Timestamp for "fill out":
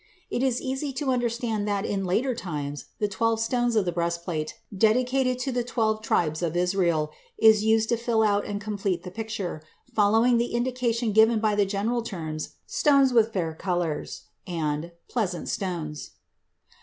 7.97-8.43